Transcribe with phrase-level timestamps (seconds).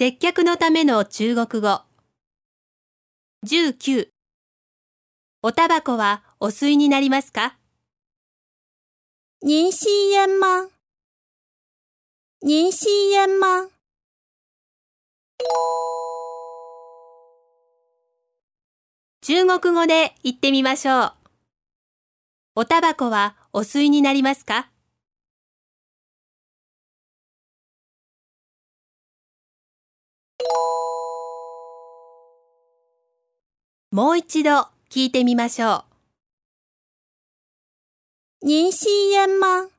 [0.00, 1.80] 接客のための中国語。
[3.44, 4.06] 19
[5.42, 7.56] おタバコはお吸いになりますか？
[9.42, 10.68] 您吸烟吗？
[12.44, 13.70] 您吸烟吗？
[19.20, 21.12] 中国語で言ってみましょう。
[22.54, 24.70] おタバコはお吸いになりますか？
[33.90, 35.84] もう一度聞いてみましょ
[38.42, 38.46] う。
[38.46, 39.77] 您吸烟吗？